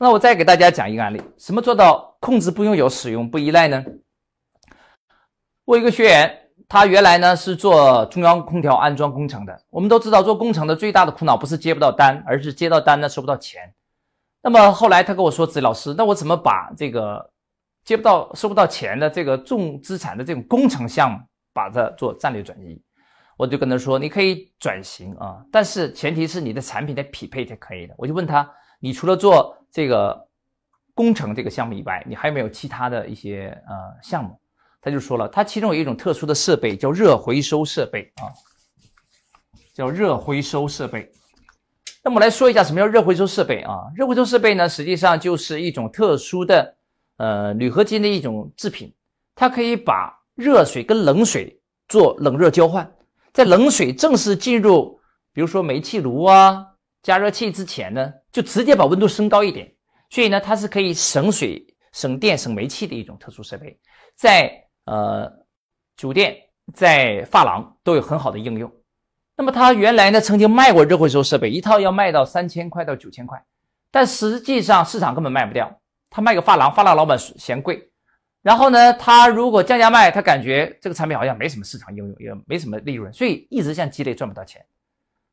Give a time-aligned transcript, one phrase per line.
[0.00, 3.84] 那我再给大家讲一个案例，什么做到控制不拥有、使用不依赖呢？
[5.64, 9.60] 我一个学员，他原来呢是做中央空调安装工程的。
[9.70, 13.74] 我们都知道，做工程的最大的苦恼不是接不到单，而是接到单呢收不到钱。
[14.40, 17.28] 那么后来他跟我说：“子老师，那我怎么把这个
[17.84, 21.18] 接不到、收不到钱的这个重资产的这种工程项目，
[21.52, 22.80] 把它做战略转移？”
[23.36, 28.48] 我就跟他说：“你可以转型啊，但是前提是你的产品得匹配才可以的。”我就问他。
[28.80, 30.26] 你除了做这个
[30.94, 34.38] 工程这个项目以外，你还有没有其他的一些呃项目？
[34.80, 38.30] 他就说了，他其中有一种特殊的设备叫热回收设备啊，
[39.74, 41.10] 叫热回收设备。
[42.02, 43.90] 那么来说一下什么叫热回收设备啊？
[43.94, 46.76] 热回收设备呢，实际上就是一种特殊的
[47.16, 48.94] 呃铝合金的一种制品，
[49.34, 52.90] 它可以把热水跟冷水做冷热交换，
[53.32, 54.98] 在冷水正式进入，
[55.32, 56.64] 比如说煤气炉啊。
[57.00, 59.68] 加热器之前呢，就直接把温度升高一点，
[60.10, 63.76] 所以呢，它是可以省水、省电、省煤气的一种特殊设备，
[64.14, 64.48] 在
[64.84, 65.28] 呃
[65.96, 66.36] 酒店、
[66.72, 68.72] 在发廊都有很好的应用。
[69.36, 73.44] 那么它原来呢，曾经卖过热回收设备，一套要卖到三千块到九千块，
[73.90, 75.76] 但实际上市场根本卖不掉。
[76.08, 77.90] 他卖给发廊，发廊老板嫌贵，
[78.40, 84.64] 然后呢，他如果降价卖，他感觉这个产品好像没什么市场应用，也没什么利润，所以一直像积累赚不到钱。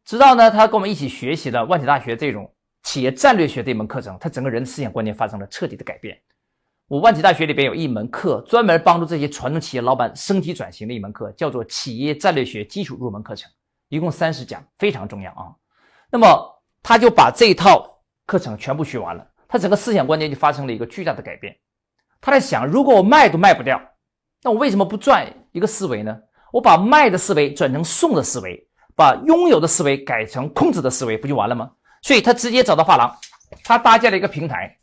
[0.06, 2.52] 直到呢，他跟我们一起学习了万体大学这种
[2.86, 6.16] 企业战略学这门课程，他整个人的思想观念发生了彻底的改变。
[6.88, 13.52] 我万体大学里边有一门课，专门帮助这些传统企业老板升级转型的一门课，叫做企业战略学基础入门课程，
[13.90, 15.50] 一共三十讲，非常重要啊。
[16.12, 21.58] 那么他就把这一套课程全部学完了，他整个思想观念就发生了一个巨大的改变。
[22.22, 23.82] 他在想，如果我卖都卖不掉，
[24.44, 26.16] 那我为什么不转一个思维呢？
[26.54, 28.62] 我把卖的思维转成送的思维。
[28.98, 31.70] 把拥有的思维改成控制的思维，不就完了吗？
[32.06, 33.18] 所以他直接找到发廊，
[33.64, 34.78] 他搭建了一个平台。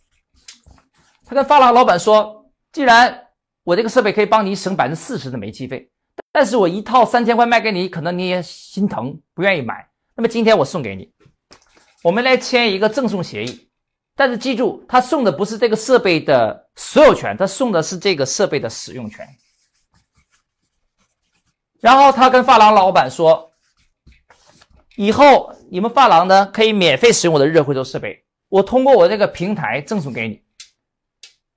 [1.25, 3.29] 他跟发廊老板说：“既然
[3.63, 5.89] 我这个设备可以帮你省百分之四十的煤气费，
[6.33, 9.89] 但是我一套三千块卖给你，可能你也心疼，不愿意买。
[10.17, 11.09] 那么今天我送给你，
[12.03, 13.71] 我们来签一个赠送协议。
[14.17, 19.25] 但是记住，他送的不是这个设备的所有权，他送的是这个设备的使用权。
[21.81, 23.49] 然后他跟发廊老板说。”
[24.97, 30.43] 以后你们发廊呢可以免费使用我的热回收设备，我通过我这个平台赠送给你，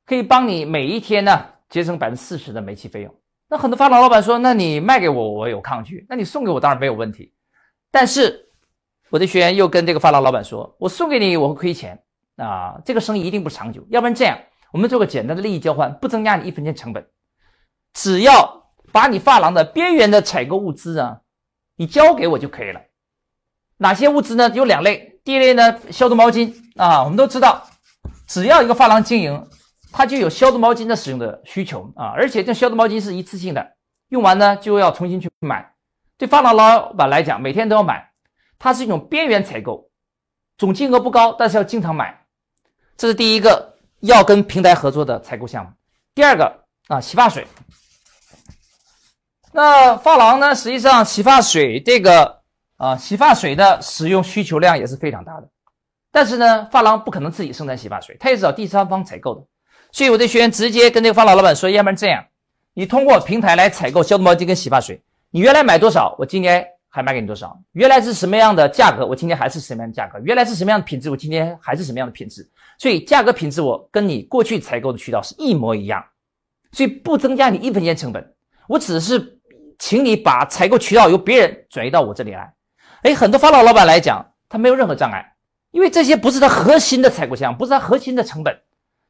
[0.05, 3.13] 可以帮你每一天呢节省百分之四十的煤气费用。
[3.47, 7.33] 那很多发廊老板说，那你卖给我我有抗拒，那你送给我当然没有问题。
[7.91, 8.49] 但是
[9.09, 12.01] 我的学员又跟这个发廊老板说，我送给你我会亏钱
[12.37, 13.85] 啊，这个生意一定不长久。
[13.89, 14.39] 要不然这样，
[14.71, 17.05] 我们做个简单的利益交换，不增加你一分钱成本，
[17.93, 21.21] 只要把你发廊的边缘的采购物资啊，
[21.75, 22.81] 你交给我就可以了。
[23.77, 24.49] 哪些物资呢？
[24.53, 25.19] 有两类。
[25.23, 27.67] 第一类呢，消毒毛巾啊，我们都知道，
[28.27, 29.47] 只要一个发廊经营，
[29.91, 32.13] 它就有消毒毛巾的使用的需求啊。
[32.15, 33.71] 而且这消毒毛巾是一次性的，
[34.09, 35.73] 用完呢就要重新去买。
[36.17, 38.11] 对发廊老板来讲，每天都要买，
[38.59, 39.89] 它是一种边缘采购，
[40.59, 42.25] 总金额不高，但是要经常买。
[42.95, 45.71] 这是第一个要跟平台合作的采购项目。
[46.13, 47.47] 第二个啊，洗发水。
[49.51, 52.34] 那发廊呢，实际上洗发水这个。
[52.77, 55.49] 啊，洗发水的使用需求量也是非常大的，
[56.11, 59.41] 但是呢，发廊不可能自己生产洗发水，他也是找第三方采购的。
[59.93, 62.21] 所以我的学员直接跟那个发廊老板说：“要不然这样，
[62.73, 67.57] 你通过平台来采购消毒毛巾跟洗发水，你原来买多少，我今年还卖给你多少。
[67.71, 70.19] 原来是什么样的价格，我今天还是什么样的价格。
[70.19, 72.45] 原来是什么样的品质，我今天还是什么样的品质。
[72.77, 76.03] 所以价格品质我跟你过去采购的渠道是一模一样，
[76.73, 78.35] 所以不增加你一分钱成本，
[78.67, 79.39] 我只是
[79.79, 82.51] 请你把采购渠道由别人转移到我这里来。”
[83.05, 85.23] 哎，很多发廊老板来讲，他没有任何障碍，
[85.69, 88.59] 因为这些不是他核心的采购项，不是他核心的成本，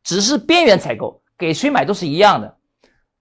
[0.03, 2.57] 只是边缘采购，给谁买都是一样的。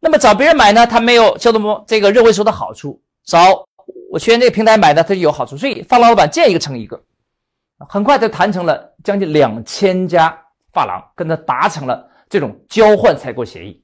[0.00, 3.64] 那么找别人买呢，他没有消毒这个热回收的好处；找
[4.10, 5.56] 我学员这个平台买的，他就有好处。
[5.56, 7.00] 所以发廊老板见一个成一个，
[7.88, 10.36] 很快就谈成了将近两千家
[10.72, 13.80] 发廊跟他达成了这种交换采购协议。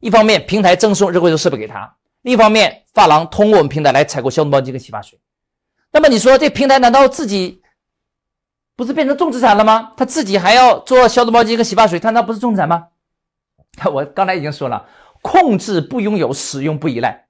[0.00, 5.18] 一方面平台赠送热回收设备给他，另一方面发廊通过我们平台来采购消毒毛巾跟洗发水。
[5.94, 7.62] 那么你说这平台难道自己
[8.74, 9.92] 不是变成重资产了吗？
[9.96, 12.88] 他自己还要做消毒毛巾和洗发水，他那不是重资产吗？
[13.92, 14.84] 我刚才已经说了，
[15.22, 17.26] 控制不拥有，使用不依赖。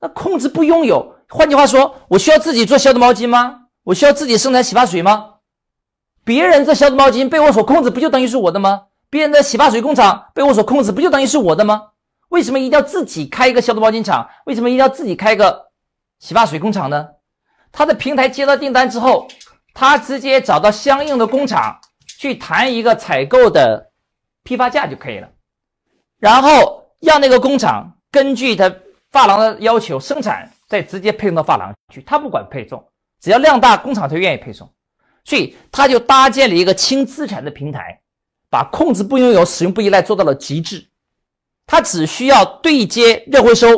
[0.00, 3.66] 那控制不拥有，换句话说，我需要自己做消毒毛巾吗？
[3.84, 5.34] 我需要自己生产洗发水吗？
[6.24, 8.86] 别人这消毒毛巾被我所控制，不就等于是我的吗？
[9.10, 11.90] 别人的洗发水工厂被我所控制，不就等于是我的吗？
[12.30, 14.28] 为什么一定要自己开一个消毒毛巾厂？
[14.46, 15.70] 为什么一定要自己开个
[16.18, 17.08] 洗发水工厂呢？
[17.72, 19.26] 他的平台接到订单之后，
[19.74, 23.90] 他直接找到相应的工厂去谈一个采购的
[24.44, 25.28] 批发价就可以了，
[26.18, 28.72] 然后让那个工厂根据他
[29.10, 32.02] 发廊的要求生产，再直接配送到发廊去。
[32.02, 32.86] 他不管配送，
[33.20, 34.70] 只要量大，工厂就愿意配送。
[35.24, 38.00] 所以他就搭建了一个轻资产的平台，
[38.50, 40.88] 把控制不拥有、使用不依赖做到了极致。
[41.64, 43.68] 他只需要对接热回收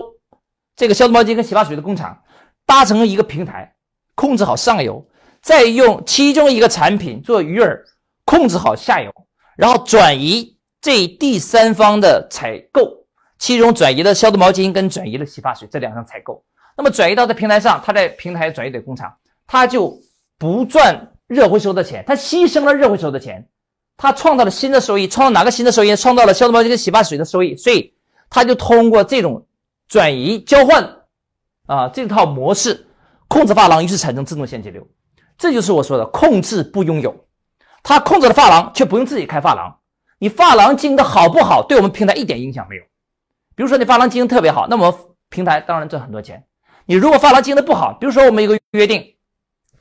[0.74, 2.18] 这个消毒毛巾跟洗发水的工厂，
[2.64, 3.73] 搭成一个平台，
[4.14, 5.06] 控制好上游，
[5.40, 7.78] 再用其中一个产品做鱼饵，
[8.24, 9.12] 控制好下游，
[9.56, 13.04] 然后转移这第三方的采购，
[13.38, 16.44] 其中转移了消毒毛巾跟转移了洗发水这两项采购。
[16.76, 19.14] 那么转移到这平台上，他在平台转移给工厂，
[19.46, 19.98] 他就
[20.38, 21.10] 不赚。
[21.26, 23.48] 热回收的钱，他牺牲了热回收的钱，
[23.96, 25.96] 他创造了新的收益，创造哪个新的收益？
[25.96, 27.94] 创造了消毒毛巾跟洗发水的收益，所以
[28.28, 29.46] 他就通过这种
[29.88, 30.96] 转移交换
[31.64, 32.86] 啊这套模式
[33.34, 34.86] 控制发廊，于是产生自动现金流。
[35.36, 37.12] 这就是我说的控制不拥有，
[37.82, 39.76] 他控制了发廊，却不用自己开发廊。
[40.20, 42.82] 你发廊经营的好不好，对我们平台一点影响没有。
[43.56, 44.96] 比如说你发廊经营特别好，那么
[45.30, 46.44] 平台当然赚很多钱。
[46.86, 49.04] 你如果发廊经营的不好，比如说我们有个约定。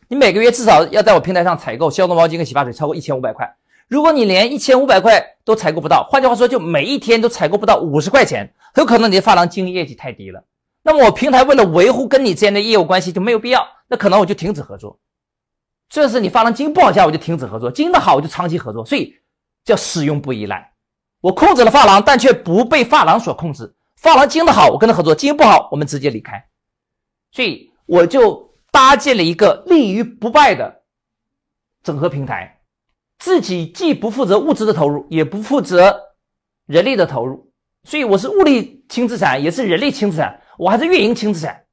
[0.08, 3.48] 你每个月至少要在我平台上采购消毒毛巾跟洗发水超过一千五百块。
[3.88, 10.44] 如果你连一千五百块都采购不到，换句话说，就每一天都采购不到五十块钱，很有可能你的发廊经营业绩太低了。
[10.84, 15.00] 那么我平台为了维护跟你之间的业务关系就没有必要，那可能我就停止合作。
[15.90, 18.86] 这是你发廊经营不好下，我就停止合作；经营的好，我就长期合作。
[18.86, 19.16] 所以
[19.66, 20.74] 叫使用不依赖。
[21.22, 23.74] 我控制了发廊，但却不被发廊所控制。
[23.96, 26.46] 发廊经营的好，我跟他合作；经营不好，我们直接离开。
[27.32, 28.52] 所以我就。
[28.74, 30.82] 搭建了一个立于不败的
[31.84, 32.62] 整合平台，
[33.20, 35.96] 自己既不负责物资的投入，也不负责
[36.66, 37.52] 人力的投入，
[37.84, 41.64] 所以我是物力轻资产，也是人力轻资产，我还是运营轻资产，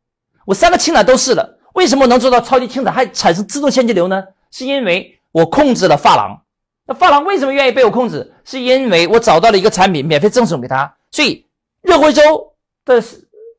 [0.47, 1.59] 我三个轻产都是的。
[1.75, 4.23] 为什么能做到超级轻产还产生自动现金流呢？
[4.51, 6.43] 是因为我控制了发廊。
[6.87, 8.35] 那发廊为什么愿意被我控制？
[8.45, 10.97] 是因为我找到了一个产品，免费赠送给他。
[11.11, 11.47] 所以
[11.83, 12.23] 热回收
[12.85, 13.03] 的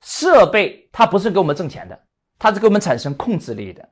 [0.01, 1.97] 设备，它不是给我们挣钱的。
[2.38, 3.88] 它是给我们产生控制力的，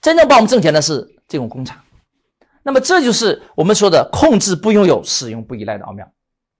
[0.00, 1.78] 真正帮我们挣钱的是这种工厂。
[2.62, 6.10] 那么这就是我们说的控制不拥有、使用不依赖的奥妙。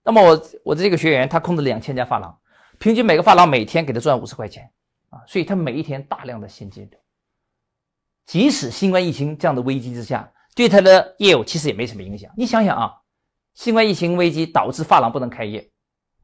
[0.04, 2.38] 那么我我的这个学员他控制两千家发廊，
[2.84, 4.70] 平均每个发廊每天给他赚五十块钱
[5.08, 7.00] 啊，所以他每一天大量的现金流。
[8.26, 12.30] 即使新冠疫情这样的危机之下，对他的业务其实也没什么影响。
[12.36, 12.92] 你想想啊，
[13.54, 15.66] 新冠疫情危机导致发廊不能开业，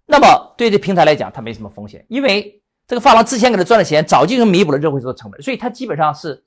[0.04, 2.62] 那么对这平台来讲，它没什么风险，因为。
[2.86, 6.44] 这个发廊之前给他赚的钱，早就已经弥补了热回收的成本，所以他基本上是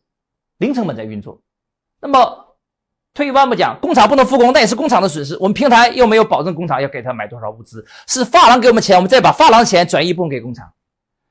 [0.58, 1.42] 零成本在运作。
[2.02, 2.53] 那么
[3.14, 5.38] 退一万步讲，工厂不能复工，那也是工厂的损失。
[5.40, 10.72] 我们平台又没有保证工厂要给他买多少物资，是发廊给我们钱，我们再把发廊钱转移一部分给工厂，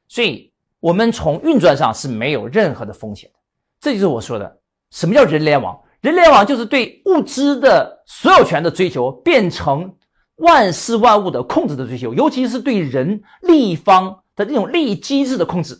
[0.09, 3.39] 所以我们从运转上是没有任何的风险的。
[3.81, 4.59] 这就是我说的，
[4.91, 5.79] 什么叫人联网？
[6.01, 9.95] 人联网就是对物资的所有权的追求变成
[10.37, 14.19] 万事万物的控制的追求，尤其是对人利益方。
[14.35, 15.79] 的这种利益机制的控制，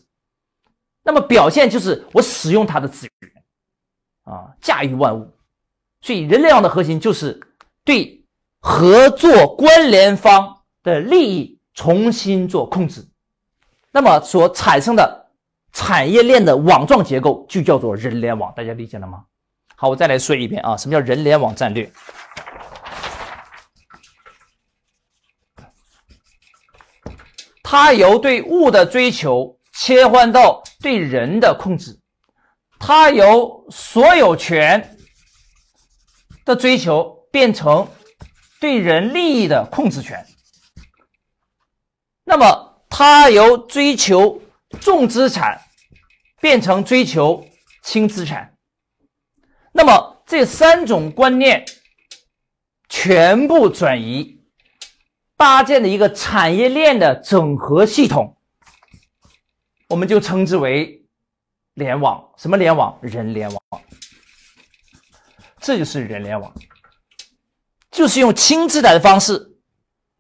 [1.03, 3.33] 那么表现就是我使用它的资源
[4.25, 5.27] 啊，驾驭万物。
[6.03, 7.41] 所以人联网的核心就是
[7.85, 8.23] 对
[8.59, 13.07] 合作关联方的利益重新做控制，
[13.93, 15.31] 那么所产生的
[15.73, 19.25] 产业链的网状结构就叫做人联网，大家理解了吗？
[19.77, 21.91] 好，我再来说一遍啊，什么叫人联网战略？
[27.63, 31.99] 它由对物的追求切换到对人的控制，
[32.79, 34.92] 它由所有权
[36.45, 37.89] 的追求变成
[38.61, 40.27] 对人利益的控制权。
[42.25, 44.41] 那么，它由追求
[44.81, 45.61] 重资产
[46.41, 47.45] 变成追求
[47.83, 48.57] 轻资产。
[49.73, 51.65] 那么，这三种观念
[52.89, 54.39] 全部转移。
[55.35, 58.37] 搭建的一个产业链的整合系统，
[59.89, 61.05] 我们就称之为
[61.75, 62.33] 联网。
[62.37, 62.97] 什么联网？
[63.03, 63.83] 人联网。
[65.63, 66.53] 这就是人联网，
[67.91, 69.55] 就是用轻资产的方式，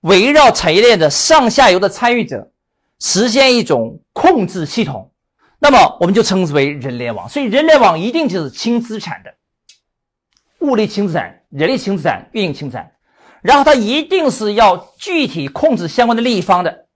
[0.02, 2.52] 围绕产业链的上下游的参与者，
[3.00, 5.12] 实现一种控制系统。
[5.58, 7.28] 那么我们就称之为人联网。
[7.28, 9.34] 所以人联网一定就是轻资产的，
[10.61, 12.92] 物力轻资产、人力轻资产、运营轻资产。
[13.42, 16.87] 然后它一定是要具体控制相关的利益方的，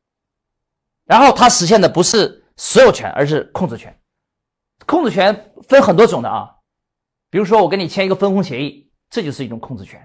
[1.05, 3.97] 然后它实现的不是所有权，而是控制权。
[4.85, 6.51] 控制权分很多种的啊，
[7.37, 10.01] 比如说我跟你签一个分红协议，这就是一种控制权；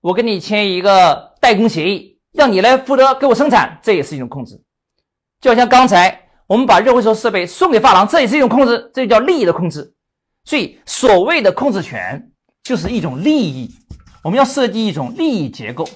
[0.00, 4.58] 我跟你签一个代工协议，让你来负责给我生产，这也是一种控制。
[5.42, 9.94] 就好像刚才我们把热回收设备送给发廊，这也是一种控制，这就叫利益的控制。
[10.44, 12.30] 所以所谓的控制权。
[12.62, 13.70] 就是一种利益，
[14.22, 15.86] 我们要设计一种利益结构。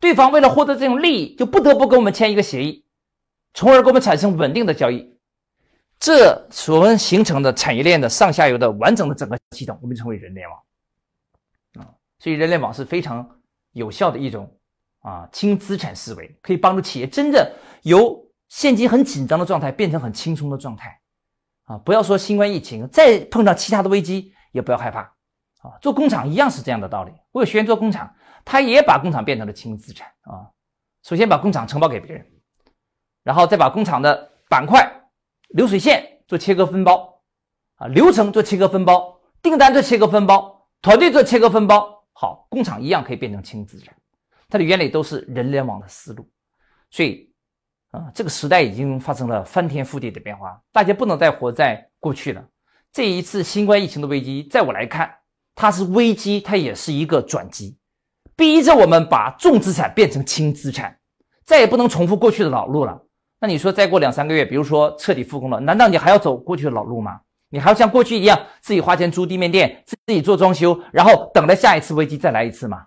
[0.00, 2.86] 对方为了获得这种利益，就不得不跟我们签一个协议，
[3.52, 5.19] 从而给我们产生稳定的交易。
[6.00, 10.58] 这所形成的产业链的上下游的完整的整个系统，我们称为人联网。
[11.78, 13.38] 啊，所以人联网是非常
[13.72, 14.52] 有效的一种
[15.00, 17.46] 啊轻资产思维，可以帮助企业真正
[17.82, 20.98] 由现金很紧张的状态变成很轻松的状态。
[21.64, 25.02] 啊，不要说新冠疫情，再碰到其他的危机也不要害怕。
[25.60, 27.12] 啊，做工厂一样是这样的道理。
[27.30, 28.12] 我有学员做工厂。
[28.42, 30.48] 他也把工厂变成了轻资产啊！
[31.02, 32.26] 首先把工厂承包给别人，
[33.22, 34.90] 然后再把工厂的板块、
[35.50, 37.20] 流水线做切割分包，
[37.76, 43.94] 啊，流程做切割分包，订单做切割分包，团队做切割分包，好，工厂一样可以变成轻资产。
[44.48, 46.28] 它的原理都是人联网的思路，
[46.90, 47.32] 所以
[47.90, 52.44] 啊，这个时代已经发生了翻天覆地的变化，大家不能再活在过去了。
[52.92, 55.12] 这一次新冠疫情的危机，在我来看，
[55.54, 57.76] 它是危机，它也是一个转机。
[58.36, 60.98] 逼着我们把重资产变成轻资产，
[61.44, 63.04] 再也不能重复过去的老路了。
[63.40, 67.20] 那你说再过两三个月，比如说彻底复工了，难道你还要走过去的老路吗？
[67.48, 72.86] 你还要像过去一样自己花钱租地面店，自己做装修，然后等着下一次危机再来一次吗？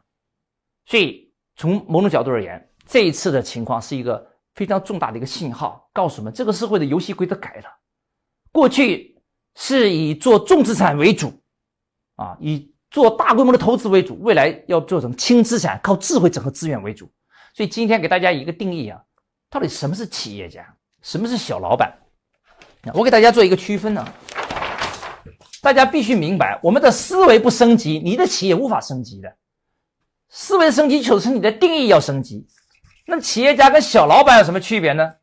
[0.86, 7.66] 所以从某种角度而言，这一次的情况是一个非常重大的一个信号，告诉我们这个社会的游戏规则改了。
[8.52, 9.20] 过去
[9.56, 11.34] 是以做重资产为主，
[12.16, 12.70] 啊，以。
[12.94, 17.12] 做大规模的投资为主，未来要做成轻资产，靠智慧整合资源为主。
[17.56, 19.02] 所以今天给大家一个定义啊，
[19.54, 20.66] 到底什么是企业家，
[21.04, 21.94] 什么是小老板？
[22.92, 24.04] 我给大家做一个区分呢。
[25.62, 29.32] 大家必须明白，我们的思维不升级，你的企业无法升级的。
[30.28, 32.48] 思维升级就是你的定义要升级。
[33.06, 35.14] 那企业家跟小老板有什么区别呢？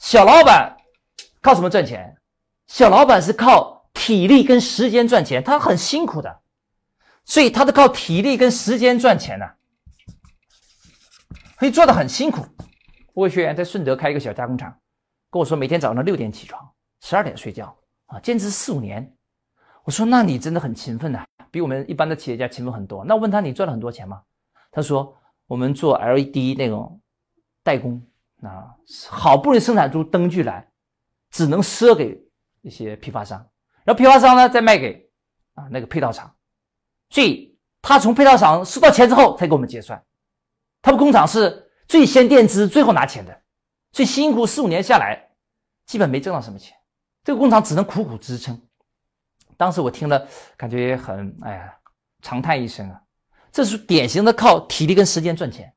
[0.00, 0.76] 小老板
[1.40, 2.16] 靠什么赚钱？
[2.66, 3.76] 小老板是靠。
[3.94, 6.40] 体力跟时间赚钱，他很辛苦的，
[7.24, 9.46] 所以他都靠体力跟时间赚钱呢，
[11.56, 12.46] 可以做的很辛苦。
[13.16, 14.70] 我学员在顺德开一个小加工厂，
[15.30, 16.70] 跟我说每天早上六点起床，
[17.00, 19.10] 十二点睡觉啊，坚持四五年。
[19.84, 23.02] 我说那你真的很勤奋呐，比我们一般的企业家勤奋很多。
[23.06, 24.20] 那我问他你赚了很多钱吗？
[24.70, 27.00] 他说我们做 LED 那种
[27.62, 28.06] 代工
[28.42, 28.76] 啊，
[29.08, 30.68] 好不容易生产出灯具来，
[31.30, 32.22] 只能赊给
[32.60, 33.38] 一些批发商。
[33.82, 35.08] 然后批发商呢，再卖给
[35.54, 36.36] 啊那个配套厂，
[37.08, 40.04] 所以他从配套厂收到钱之后才给我们结算。
[40.82, 43.42] 他们工厂是最先垫资，最后拿钱的，
[43.92, 45.30] 所以辛苦四五年下来，
[45.86, 46.76] 基本没挣到什么钱。
[47.22, 48.60] 这个工厂只能苦苦支撑。
[49.56, 50.26] 当时我听了，
[50.56, 51.74] 感觉也很哎呀，
[52.22, 53.00] 长叹一声啊，
[53.50, 55.72] 这是典型的靠体力跟时间赚钱。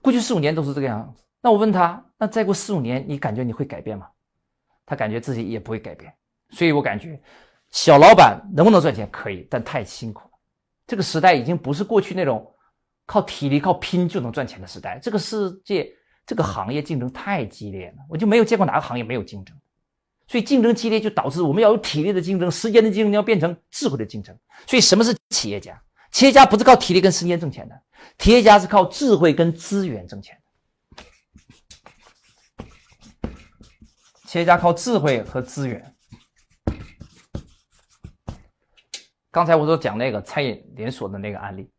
[0.00, 1.22] 过去四五年都是这个样子。
[1.40, 4.08] 那我问他，那再过四五年，你感觉你会改变吗？
[4.86, 6.12] 他感觉自己也不会改变。
[6.50, 7.20] 所以我感觉，
[7.70, 10.38] 小老板能不能赚钱可以，但太辛苦了。
[10.86, 12.52] 这个时代已经不是过去那种
[13.06, 14.98] 靠体力、靠拼就能赚钱的时代。
[15.02, 15.92] 这个世界，
[16.26, 19.56] 这个行业竞争太激烈了，我就没有见过哪个行业没有竞争。
[20.28, 24.34] 所以竞争激烈就导致我们要有体力的竞争、时间的竞争，要变成智慧的竞争。
[24.66, 25.78] 所以什么是企业家？
[26.10, 27.82] 企业家不是靠体力跟时间挣钱的，
[28.18, 31.04] 企业家是靠智慧跟资源挣钱的。
[34.26, 35.94] 企业家靠智慧和资源。
[39.30, 41.70] 刚才我所讲那个餐饮连锁的那个案例，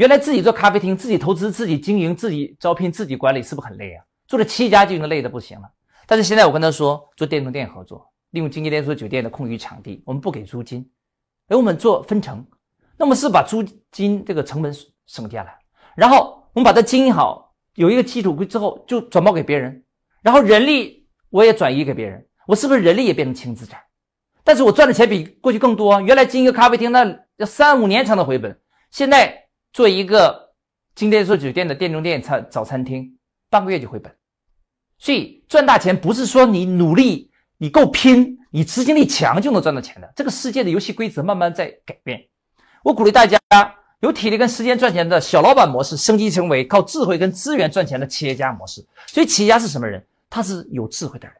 [0.00, 4.02] 原来自己做咖啡厅，自己投资、自己经营、自己招聘、自己管理，是不是很累啊？
[4.26, 5.70] 做了七家就已经累得不行了。
[6.06, 10.90] 但是现在我跟他说，做电动店合作，利用经济连锁酒店的空余场地，我们不给租金，
[11.48, 12.42] 而我们做分成，
[12.96, 15.58] 那么是把租金这个成本省下来，
[15.94, 19.84] 然后我们把它经营好，有一个基础之后，就转包给别人，
[20.22, 23.78] 然后人力我也转移给别人，我是不是人力也变成轻资产？
[24.42, 26.00] 但是我赚的钱比过去更多。
[26.00, 27.04] 原来经营个咖啡厅，那
[27.36, 28.58] 要三五年才能回本。
[28.90, 29.36] 现在
[29.72, 30.52] 做一个
[30.94, 33.16] 金店做酒店的店中店餐早餐厅，
[33.48, 34.14] 半个月就回本。
[34.98, 40.12] 所以赚大钱不是说你努力、你够拼、你执行力强就能赚到钱的。
[40.14, 42.20] 这个世界的游戏规则慢慢在改变。
[42.82, 43.38] 我鼓励大家
[44.00, 48.84] 有体力跟时间赚钱的小老板模式，升级成为靠智慧跟资源赚钱的企业家模式。
[49.06, 50.04] 所以企业家是什么人？
[50.28, 51.36] 他是有智慧的人。